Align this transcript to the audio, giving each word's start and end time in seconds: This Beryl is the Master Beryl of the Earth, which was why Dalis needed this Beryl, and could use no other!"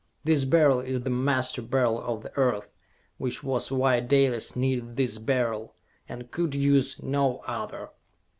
This 0.23 0.45
Beryl 0.45 0.79
is 0.79 1.01
the 1.03 1.11
Master 1.11 1.61
Beryl 1.61 2.01
of 2.01 2.23
the 2.23 2.35
Earth, 2.35 2.73
which 3.19 3.43
was 3.43 3.71
why 3.71 3.99
Dalis 3.99 4.55
needed 4.55 4.95
this 4.95 5.19
Beryl, 5.19 5.75
and 6.09 6.31
could 6.31 6.55
use 6.55 6.99
no 7.03 7.37
other!" 7.45 7.91